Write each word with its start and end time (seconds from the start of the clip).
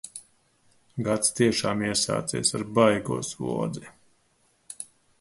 Gads 1.07 1.29
tiešām 1.41 1.85
iesācies 1.89 2.57
ar 2.61 2.67
baigo 2.81 3.21
slodzi! 3.31 3.89